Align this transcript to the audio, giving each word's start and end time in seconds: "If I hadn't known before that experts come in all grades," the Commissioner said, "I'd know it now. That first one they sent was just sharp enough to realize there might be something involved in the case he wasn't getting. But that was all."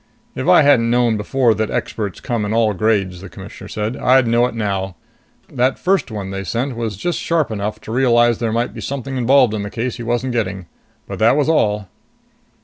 "If 0.33 0.47
I 0.47 0.63
hadn't 0.63 0.89
known 0.89 1.15
before 1.15 1.53
that 1.53 1.69
experts 1.69 2.19
come 2.19 2.43
in 2.43 2.55
all 2.55 2.73
grades," 2.73 3.21
the 3.21 3.29
Commissioner 3.29 3.67
said, 3.67 3.95
"I'd 3.95 4.25
know 4.25 4.47
it 4.47 4.55
now. 4.55 4.95
That 5.47 5.77
first 5.77 6.09
one 6.09 6.31
they 6.31 6.43
sent 6.43 6.75
was 6.75 6.97
just 6.97 7.19
sharp 7.19 7.51
enough 7.51 7.79
to 7.81 7.91
realize 7.91 8.39
there 8.39 8.51
might 8.51 8.73
be 8.73 8.81
something 8.81 9.15
involved 9.15 9.53
in 9.53 9.61
the 9.61 9.69
case 9.69 9.97
he 9.97 10.01
wasn't 10.01 10.33
getting. 10.33 10.65
But 11.07 11.19
that 11.19 11.37
was 11.37 11.49
all." 11.49 11.87